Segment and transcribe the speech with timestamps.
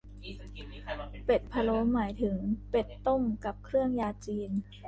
[1.25, 2.37] เป็ดพะโล้หมายถึง
[2.71, 4.49] เป็ดต้มกับเครื่องยาจีน